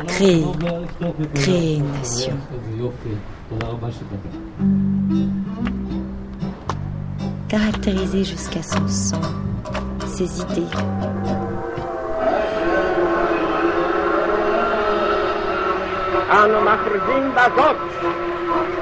[0.00, 0.44] créer,
[1.34, 2.36] créer une nation.
[7.48, 9.20] Caractériser jusqu'à son sang,
[10.06, 10.62] ses idées.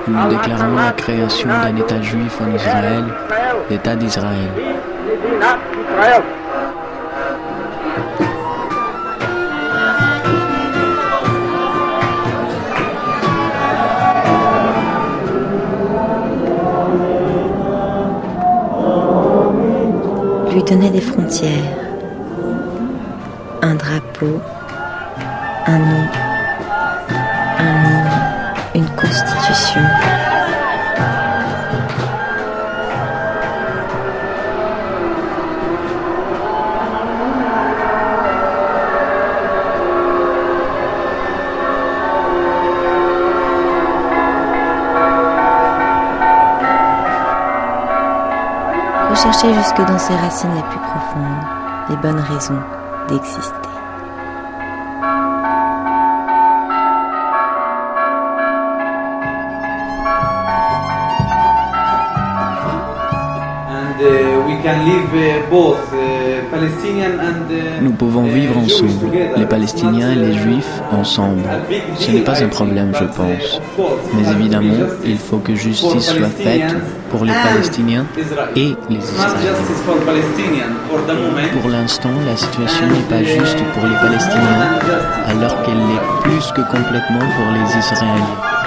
[0.06, 3.04] Nous déclarons la création d'un État juif en Israël,
[3.68, 4.51] l'État d'Israël.
[20.52, 21.76] Lui donner des frontières,
[23.62, 24.40] un drapeau,
[25.66, 26.06] un nom,
[49.23, 51.45] Rechercher jusque dans ses racines les plus profondes
[51.90, 52.59] les bonnes raisons
[53.07, 53.71] d'exister.
[67.82, 71.42] Nous pouvons vivre ensemble, les Palestiniens et les Juifs ensemble.
[71.98, 73.60] Ce n'est pas un problème, je pense.
[74.14, 76.75] Mais évidemment, il faut que justice soit faite
[77.10, 78.04] pour les Palestiniens
[78.56, 79.58] et les Israéliens.
[81.60, 84.78] Pour l'instant, la situation n'est pas juste pour les Palestiniens,
[85.28, 88.59] alors qu'elle l'est plus que complètement pour les Israéliens.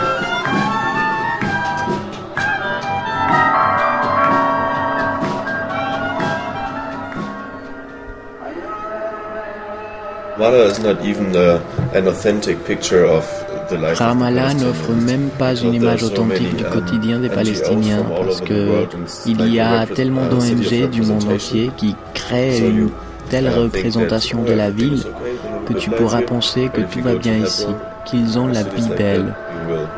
[13.95, 18.87] Ramallah n'offre même pas une image authentique du quotidien des Palestiniens parce que
[19.25, 22.89] il y a tellement d'ONG du monde entier qui créent une
[23.29, 25.03] telle représentation de la ville
[25.65, 27.67] que tu pourras penser que tout va bien ici,
[28.05, 29.33] qu'ils ont la vie belle.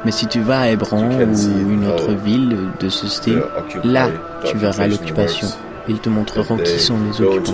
[0.06, 3.42] Mais si tu vas à Hébron ou une autre ville de ce style,
[3.84, 4.10] là,
[4.46, 5.48] tu verras l'occupation.
[5.88, 7.52] Ils te montreront qui sont les occupants.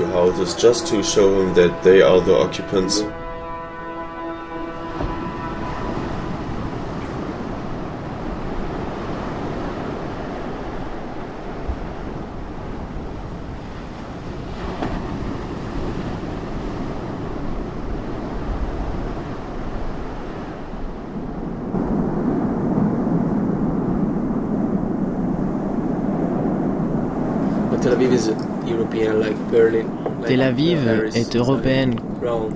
[30.28, 30.80] Tel Aviv
[31.14, 31.96] est européenne,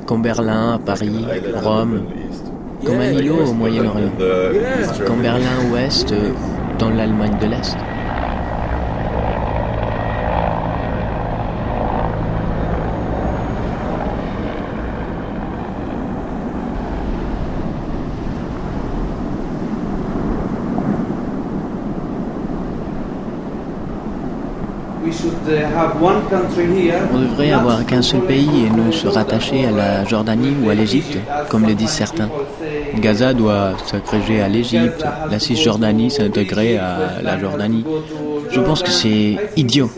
[0.05, 1.25] comme Berlin, Paris,
[1.63, 2.01] Rome,
[2.85, 4.11] comme Manilo au Moyen-Orient,
[5.05, 6.13] comme Berlin-Ouest
[6.79, 7.77] dans l'Allemagne de l'Est.
[27.13, 30.73] On devrait avoir qu'un seul pays et nous se rattacher à la Jordanie ou à
[30.73, 31.17] l'Égypte,
[31.49, 32.29] comme le disent certains.
[32.95, 37.85] Gaza doit s'agréger à l'Égypte, la Cisjordanie s'intégrer à la Jordanie.
[38.51, 39.89] Je pense que c'est idiot.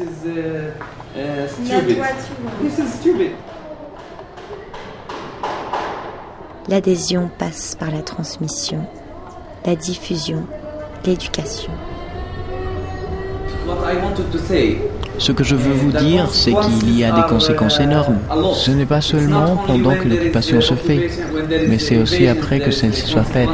[6.69, 8.85] L'adhésion passe par la transmission,
[9.65, 10.45] la diffusion,
[11.05, 11.71] l'éducation.
[15.17, 18.19] Ce que je veux vous dire, c'est qu'il y a des conséquences énormes.
[18.53, 21.09] Ce n'est pas seulement pendant que l'occupation se fait,
[21.67, 23.49] mais c'est aussi après que celle-ci soit faite.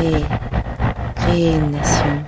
[0.00, 0.24] Créer,
[1.14, 2.24] créer une nation.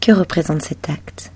[0.00, 1.33] Que représente cet acte?